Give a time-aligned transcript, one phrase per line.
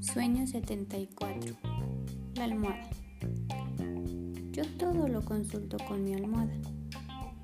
[0.00, 1.54] Sueño 74.
[2.36, 2.88] La almohada.
[4.52, 6.52] Yo todo lo consulto con mi almohada,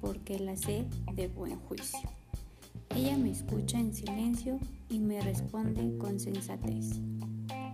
[0.01, 2.01] porque la sé de buen juicio.
[2.95, 4.59] Ella me escucha en silencio
[4.89, 6.99] y me responde con sensatez.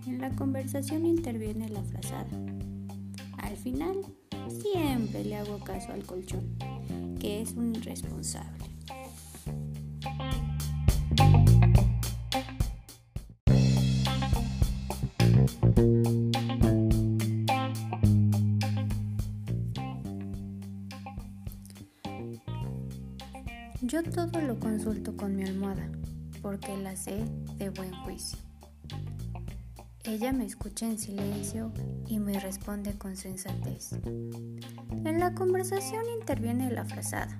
[0.07, 2.27] En la conversación interviene la frazada.
[3.39, 3.99] Al final,
[4.49, 6.57] siempre le hago caso al colchón,
[7.21, 8.72] que es un irresponsable.
[23.85, 25.91] Yo todo lo consulto con mi almohada,
[26.41, 27.25] porque la sé
[27.57, 28.39] de buen juicio.
[30.05, 31.73] Ella me escucha en silencio
[32.07, 33.95] y me responde con sensatez.
[35.05, 37.37] En la conversación interviene la frazada.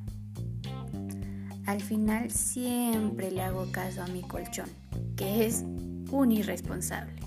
[1.65, 4.69] Al final siempre le hago caso a mi colchón,
[5.17, 5.63] que es
[6.11, 7.23] un irresponsable.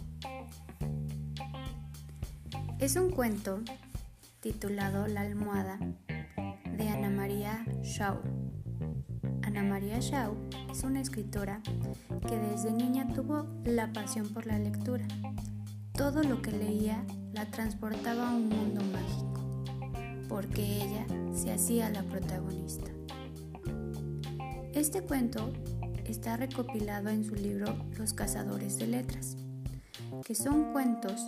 [2.79, 3.61] Es un cuento
[4.41, 5.79] titulado La almohada
[6.77, 8.44] de Ana María Shaw.
[9.55, 10.35] Ana María Shaw
[10.69, 11.61] es una escritora
[12.27, 15.07] que desde niña tuvo la pasión por la lectura.
[15.93, 22.03] Todo lo que leía la transportaba a un mundo mágico, porque ella se hacía la
[22.03, 22.91] protagonista.
[24.73, 25.53] Este cuento
[26.03, 29.37] está recopilado en su libro Los Cazadores de Letras,
[30.25, 31.25] que son cuentos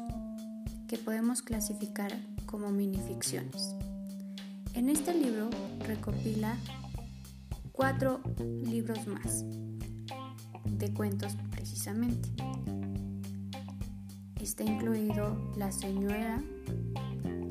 [0.89, 2.11] que podemos clasificar
[2.45, 3.73] como minificciones.
[4.73, 5.49] En este libro
[5.87, 6.57] recopila
[7.77, 9.45] cuatro libros más
[10.65, 12.27] de cuentos precisamente.
[14.41, 16.41] Está incluido La Señora,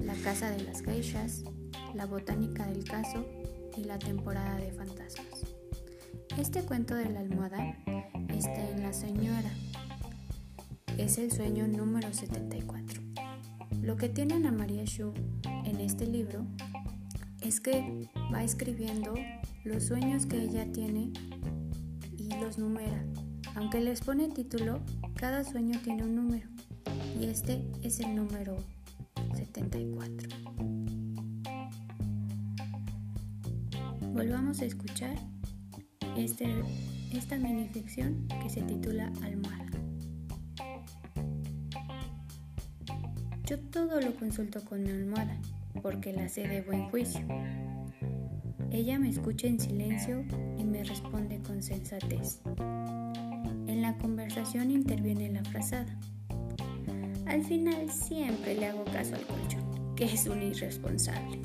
[0.01, 1.45] La Casa de las Geishas,
[1.95, 3.25] La Botánica del Caso
[3.77, 5.45] y La Temporada de Fantasmas.
[6.37, 7.77] Este cuento de la almohada
[8.29, 9.53] está en La Señora.
[10.99, 13.01] Es el sueño número 74.
[13.81, 15.15] Lo que tiene Ana María Shu
[15.65, 16.45] en este libro
[17.41, 19.15] es que va escribiendo
[19.65, 21.13] los sueños que ella tiene
[22.17, 23.05] y los numera.
[23.55, 24.81] Aunque les pone título,
[25.15, 26.49] cada sueño tiene un número
[27.21, 28.57] y este es el número
[29.35, 30.29] 74.
[34.13, 35.15] Volvamos a escuchar
[36.17, 36.63] este,
[37.13, 39.67] esta minificción que se titula Almohada.
[43.45, 45.39] Yo todo lo consulto con mi almohada
[45.83, 47.27] porque la sé de buen juicio.
[48.71, 50.25] Ella me escucha en silencio
[50.59, 52.41] y me responde con sensatez.
[53.67, 55.99] En la conversación interviene la frazada.
[57.27, 61.41] Al final siempre le hago caso al colchón, que es un irresponsable.